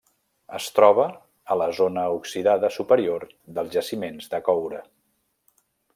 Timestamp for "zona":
1.81-2.07